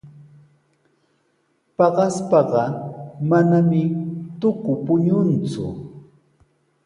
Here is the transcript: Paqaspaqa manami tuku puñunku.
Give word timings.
Paqaspaqa 1.77 2.63
manami 3.29 3.83
tuku 4.39 4.71
puñunku. 4.85 5.65